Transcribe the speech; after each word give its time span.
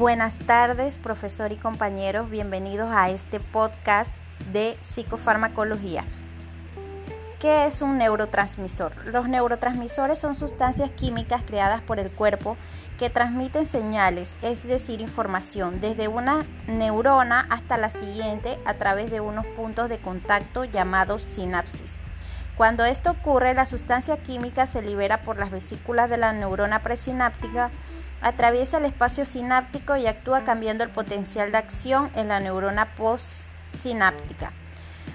Buenas 0.00 0.38
tardes, 0.38 0.96
profesor 0.96 1.52
y 1.52 1.56
compañeros. 1.56 2.30
Bienvenidos 2.30 2.88
a 2.90 3.10
este 3.10 3.38
podcast 3.38 4.14
de 4.50 4.78
psicofarmacología. 4.80 6.06
¿Qué 7.38 7.66
es 7.66 7.82
un 7.82 7.98
neurotransmisor? 7.98 8.96
Los 9.04 9.28
neurotransmisores 9.28 10.18
son 10.18 10.36
sustancias 10.36 10.90
químicas 10.92 11.42
creadas 11.46 11.82
por 11.82 11.98
el 11.98 12.10
cuerpo 12.10 12.56
que 12.98 13.10
transmiten 13.10 13.66
señales, 13.66 14.38
es 14.40 14.66
decir, 14.66 15.02
información, 15.02 15.82
desde 15.82 16.08
una 16.08 16.46
neurona 16.66 17.46
hasta 17.50 17.76
la 17.76 17.90
siguiente 17.90 18.58
a 18.64 18.78
través 18.78 19.10
de 19.10 19.20
unos 19.20 19.44
puntos 19.48 19.90
de 19.90 19.98
contacto 19.98 20.64
llamados 20.64 21.20
sinapsis. 21.20 21.99
Cuando 22.60 22.84
esto 22.84 23.12
ocurre, 23.12 23.54
la 23.54 23.64
sustancia 23.64 24.18
química 24.18 24.66
se 24.66 24.82
libera 24.82 25.22
por 25.22 25.38
las 25.38 25.50
vesículas 25.50 26.10
de 26.10 26.18
la 26.18 26.34
neurona 26.34 26.82
presináptica, 26.82 27.70
atraviesa 28.20 28.76
el 28.76 28.84
espacio 28.84 29.24
sináptico 29.24 29.96
y 29.96 30.06
actúa 30.06 30.44
cambiando 30.44 30.84
el 30.84 30.90
potencial 30.90 31.52
de 31.52 31.56
acción 31.56 32.10
en 32.14 32.28
la 32.28 32.38
neurona 32.38 32.94
postsináptica. 32.96 34.52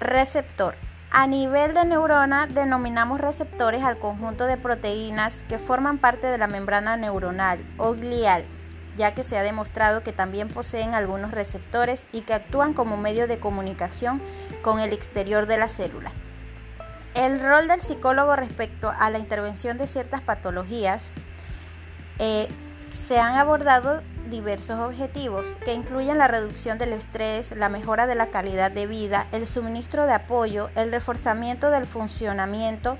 Receptor. 0.00 0.76
A 1.10 1.26
nivel 1.26 1.74
de 1.74 1.84
neurona 1.84 2.46
denominamos 2.46 3.20
receptores 3.20 3.84
al 3.84 3.98
conjunto 3.98 4.46
de 4.46 4.56
proteínas 4.56 5.42
que 5.42 5.58
forman 5.58 5.98
parte 5.98 6.28
de 6.28 6.38
la 6.38 6.46
membrana 6.46 6.96
neuronal 6.96 7.58
o 7.76 7.92
glial, 7.92 8.46
ya 8.96 9.12
que 9.12 9.24
se 9.24 9.36
ha 9.36 9.42
demostrado 9.42 10.02
que 10.02 10.14
también 10.14 10.48
poseen 10.48 10.94
algunos 10.94 11.32
receptores 11.32 12.06
y 12.12 12.22
que 12.22 12.32
actúan 12.32 12.72
como 12.72 12.96
medio 12.96 13.28
de 13.28 13.38
comunicación 13.38 14.22
con 14.62 14.80
el 14.80 14.94
exterior 14.94 15.44
de 15.44 15.58
la 15.58 15.68
célula. 15.68 16.12
El 17.16 17.40
rol 17.40 17.66
del 17.66 17.80
psicólogo 17.80 18.36
respecto 18.36 18.92
a 18.94 19.08
la 19.08 19.18
intervención 19.18 19.78
de 19.78 19.86
ciertas 19.86 20.20
patologías 20.20 21.10
eh, 22.18 22.46
se 22.92 23.18
han 23.18 23.36
abordado 23.36 24.02
diversos 24.28 24.78
objetivos 24.78 25.56
que 25.64 25.72
incluyen 25.72 26.18
la 26.18 26.28
reducción 26.28 26.76
del 26.76 26.92
estrés, 26.92 27.52
la 27.52 27.70
mejora 27.70 28.06
de 28.06 28.16
la 28.16 28.26
calidad 28.26 28.70
de 28.70 28.86
vida, 28.86 29.28
el 29.32 29.48
suministro 29.48 30.04
de 30.04 30.12
apoyo, 30.12 30.68
el 30.74 30.92
reforzamiento 30.92 31.70
del 31.70 31.86
funcionamiento 31.86 32.98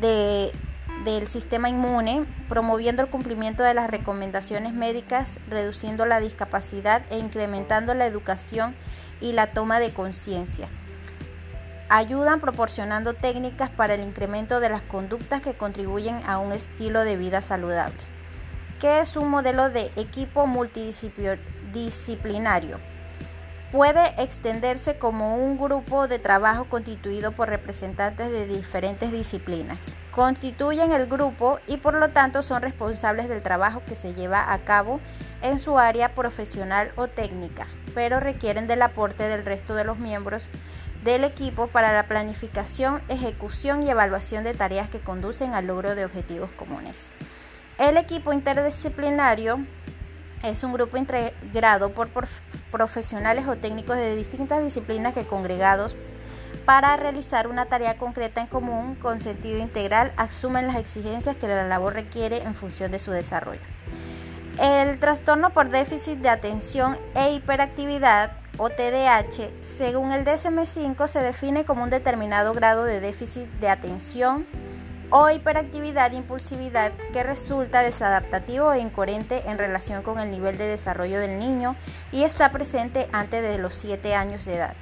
del 0.00 1.28
sistema 1.28 1.68
inmune, 1.68 2.24
promoviendo 2.48 3.02
el 3.02 3.10
cumplimiento 3.10 3.62
de 3.62 3.74
las 3.74 3.90
recomendaciones 3.90 4.72
médicas, 4.72 5.40
reduciendo 5.46 6.06
la 6.06 6.20
discapacidad 6.20 7.02
e 7.10 7.18
incrementando 7.18 7.92
la 7.92 8.06
educación 8.06 8.74
y 9.20 9.32
la 9.34 9.52
toma 9.52 9.78
de 9.78 9.92
conciencia 9.92 10.70
ayudan 11.90 12.40
proporcionando 12.40 13.12
técnicas 13.14 13.68
para 13.68 13.94
el 13.94 14.02
incremento 14.02 14.60
de 14.60 14.68
las 14.70 14.82
conductas 14.82 15.42
que 15.42 15.54
contribuyen 15.54 16.22
a 16.24 16.38
un 16.38 16.52
estilo 16.52 17.02
de 17.04 17.16
vida 17.16 17.42
saludable. 17.42 17.98
¿Qué 18.78 19.00
es 19.00 19.16
un 19.16 19.28
modelo 19.28 19.70
de 19.70 19.90
equipo 19.96 20.46
multidisciplinario? 20.46 22.78
Puede 23.72 24.22
extenderse 24.22 24.98
como 24.98 25.36
un 25.36 25.58
grupo 25.58 26.06
de 26.06 26.20
trabajo 26.20 26.66
constituido 26.66 27.32
por 27.32 27.48
representantes 27.48 28.30
de 28.30 28.46
diferentes 28.46 29.10
disciplinas. 29.10 29.92
Constituyen 30.12 30.92
el 30.92 31.06
grupo 31.06 31.58
y 31.66 31.76
por 31.76 31.94
lo 31.94 32.10
tanto 32.10 32.42
son 32.42 32.62
responsables 32.62 33.28
del 33.28 33.42
trabajo 33.42 33.82
que 33.86 33.96
se 33.96 34.14
lleva 34.14 34.52
a 34.52 34.58
cabo 34.58 35.00
en 35.42 35.58
su 35.58 35.76
área 35.78 36.14
profesional 36.14 36.92
o 36.96 37.08
técnica, 37.08 37.66
pero 37.94 38.20
requieren 38.20 38.68
del 38.68 38.82
aporte 38.82 39.24
del 39.24 39.44
resto 39.44 39.74
de 39.74 39.84
los 39.84 39.98
miembros 39.98 40.50
del 41.04 41.24
equipo 41.24 41.68
para 41.68 41.92
la 41.92 42.06
planificación, 42.06 43.02
ejecución 43.08 43.82
y 43.82 43.90
evaluación 43.90 44.44
de 44.44 44.54
tareas 44.54 44.90
que 44.90 45.00
conducen 45.00 45.54
al 45.54 45.66
logro 45.66 45.94
de 45.94 46.04
objetivos 46.04 46.50
comunes. 46.52 47.10
El 47.78 47.96
equipo 47.96 48.32
interdisciplinario 48.32 49.60
es 50.42 50.62
un 50.62 50.72
grupo 50.72 50.96
integrado 50.96 51.92
por 51.92 52.08
profesionales 52.70 53.46
o 53.48 53.56
técnicos 53.56 53.96
de 53.96 54.16
distintas 54.16 54.62
disciplinas 54.62 55.14
que 55.14 55.26
congregados 55.26 55.96
para 56.64 56.96
realizar 56.96 57.48
una 57.48 57.66
tarea 57.66 57.96
concreta 57.96 58.40
en 58.40 58.46
común 58.46 58.94
con 58.94 59.20
sentido 59.20 59.58
integral 59.58 60.12
asumen 60.16 60.66
las 60.66 60.76
exigencias 60.76 61.36
que 61.36 61.48
la 61.48 61.66
labor 61.66 61.94
requiere 61.94 62.42
en 62.42 62.54
función 62.54 62.90
de 62.90 62.98
su 62.98 63.10
desarrollo. 63.10 63.60
El 64.60 64.98
trastorno 64.98 65.50
por 65.50 65.70
déficit 65.70 66.18
de 66.18 66.28
atención 66.28 66.98
e 67.14 67.32
hiperactividad 67.32 68.32
o 68.62 68.68
TDAH, 68.68 69.48
según 69.62 70.12
el 70.12 70.26
DSM5, 70.26 71.06
se 71.08 71.20
define 71.20 71.64
como 71.64 71.82
un 71.82 71.88
determinado 71.88 72.52
grado 72.52 72.84
de 72.84 73.00
déficit 73.00 73.48
de 73.52 73.70
atención 73.70 74.46
o 75.08 75.30
hiperactividad 75.30 76.12
e 76.12 76.16
impulsividad 76.16 76.92
que 77.14 77.22
resulta 77.22 77.80
desadaptativo 77.80 78.70
e 78.74 78.80
incoherente 78.80 79.48
en 79.48 79.56
relación 79.56 80.02
con 80.02 80.18
el 80.18 80.30
nivel 80.30 80.58
de 80.58 80.66
desarrollo 80.66 81.18
del 81.20 81.38
niño 81.38 81.74
y 82.12 82.24
está 82.24 82.52
presente 82.52 83.08
antes 83.12 83.42
de 83.42 83.56
los 83.56 83.74
7 83.76 84.14
años 84.14 84.44
de 84.44 84.56
edad. 84.56 84.74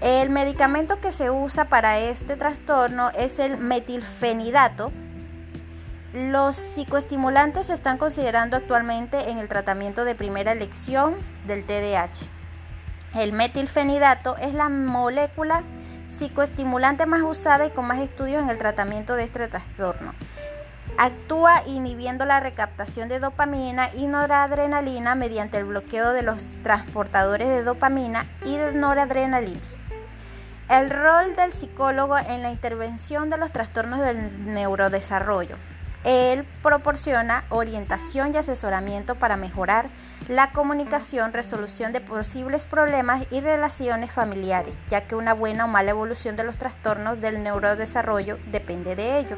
El 0.00 0.30
medicamento 0.30 1.00
que 1.00 1.10
se 1.10 1.32
usa 1.32 1.64
para 1.64 1.98
este 1.98 2.36
trastorno 2.36 3.10
es 3.10 3.40
el 3.40 3.58
metilfenidato. 3.58 4.92
Los 6.12 6.54
psicoestimulantes 6.54 7.66
se 7.66 7.72
están 7.74 7.98
considerando 7.98 8.56
actualmente 8.56 9.30
en 9.30 9.38
el 9.38 9.48
tratamiento 9.48 10.04
de 10.04 10.14
primera 10.14 10.52
elección 10.52 11.16
del 11.44 11.66
TDAH. 11.66 12.43
El 13.14 13.32
metilfenidato 13.32 14.36
es 14.38 14.54
la 14.54 14.68
molécula 14.68 15.62
psicoestimulante 16.08 17.06
más 17.06 17.22
usada 17.22 17.64
y 17.64 17.70
con 17.70 17.86
más 17.86 18.00
estudios 18.00 18.42
en 18.42 18.50
el 18.50 18.58
tratamiento 18.58 19.14
de 19.14 19.22
este 19.22 19.46
trastorno. 19.46 20.14
Actúa 20.98 21.62
inhibiendo 21.66 22.24
la 22.24 22.40
recaptación 22.40 23.08
de 23.08 23.20
dopamina 23.20 23.90
y 23.94 24.06
noradrenalina 24.06 25.14
mediante 25.14 25.58
el 25.58 25.64
bloqueo 25.64 26.12
de 26.12 26.22
los 26.22 26.56
transportadores 26.64 27.48
de 27.48 27.62
dopamina 27.62 28.26
y 28.44 28.56
de 28.56 28.72
noradrenalina. 28.72 29.60
El 30.68 30.90
rol 30.90 31.36
del 31.36 31.52
psicólogo 31.52 32.18
en 32.18 32.42
la 32.42 32.50
intervención 32.50 33.30
de 33.30 33.36
los 33.36 33.52
trastornos 33.52 34.00
del 34.00 34.52
neurodesarrollo. 34.52 35.56
Él 36.04 36.46
proporciona 36.62 37.44
orientación 37.48 38.32
y 38.32 38.36
asesoramiento 38.36 39.14
para 39.14 39.36
mejorar 39.36 39.88
la 40.28 40.52
comunicación, 40.52 41.32
resolución 41.32 41.92
de 41.92 42.00
posibles 42.00 42.66
problemas 42.66 43.26
y 43.30 43.40
relaciones 43.40 44.12
familiares, 44.12 44.76
ya 44.88 45.02
que 45.06 45.16
una 45.16 45.34
buena 45.34 45.64
o 45.64 45.68
mala 45.68 45.90
evolución 45.90 46.36
de 46.36 46.44
los 46.44 46.56
trastornos 46.56 47.20
del 47.20 47.42
neurodesarrollo 47.42 48.38
depende 48.50 48.96
de 48.96 49.18
ello. 49.18 49.36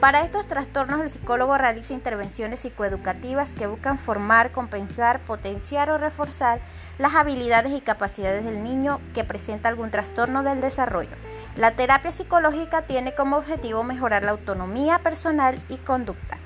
Para 0.00 0.20
estos 0.20 0.46
trastornos, 0.46 1.00
el 1.00 1.08
psicólogo 1.08 1.56
realiza 1.56 1.94
intervenciones 1.94 2.60
psicoeducativas 2.60 3.54
que 3.54 3.66
buscan 3.66 3.98
formar, 3.98 4.52
compensar, 4.52 5.20
potenciar 5.20 5.88
o 5.88 5.96
reforzar 5.96 6.60
las 6.98 7.14
habilidades 7.14 7.72
y 7.72 7.80
capacidades 7.80 8.44
del 8.44 8.62
niño 8.62 9.00
que 9.14 9.24
presenta 9.24 9.70
algún 9.70 9.90
trastorno 9.90 10.42
del 10.42 10.60
desarrollo. 10.60 11.16
La 11.56 11.76
terapia 11.76 12.12
psicológica 12.12 12.82
tiene 12.82 13.14
como 13.14 13.38
objetivo 13.38 13.84
mejorar 13.84 14.22
la 14.22 14.32
autonomía 14.32 14.98
personal 14.98 15.62
y 15.70 15.78
conducta. 15.96 16.36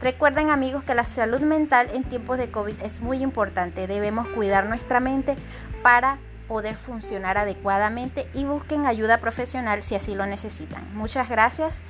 Recuerden 0.00 0.50
amigos 0.50 0.84
que 0.84 0.94
la 0.94 1.04
salud 1.04 1.40
mental 1.40 1.88
en 1.92 2.04
tiempos 2.04 2.38
de 2.38 2.50
COVID 2.50 2.80
es 2.82 3.00
muy 3.00 3.22
importante. 3.22 3.88
Debemos 3.88 4.28
cuidar 4.28 4.66
nuestra 4.66 5.00
mente 5.00 5.36
para 5.82 6.18
poder 6.46 6.76
funcionar 6.76 7.36
adecuadamente 7.36 8.28
y 8.32 8.44
busquen 8.44 8.86
ayuda 8.86 9.18
profesional 9.18 9.82
si 9.82 9.96
así 9.96 10.14
lo 10.14 10.26
necesitan. 10.26 10.84
Muchas 10.94 11.28
gracias. 11.28 11.82